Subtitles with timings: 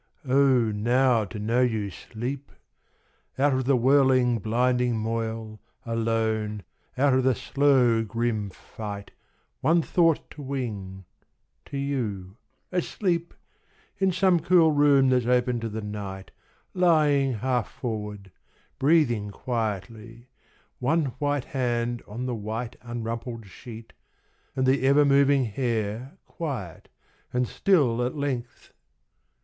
[0.25, 2.51] Oh, now to know you sleep!
[3.37, 6.63] Out of the whirling blinding moil, alone,
[6.97, 9.11] Out of the slow grim fight,
[9.59, 11.05] One thought to wing
[11.65, 12.35] to you,
[12.71, 13.35] asleep,
[13.99, 16.31] In some cool room that's open to the night
[16.73, 18.31] Lying half forward,
[18.79, 20.29] breathing quietly,
[20.79, 23.93] One white hand on the white Unrumpled sheet,
[24.55, 26.89] and the ever moving hair Quiet
[27.31, 28.73] and still at length!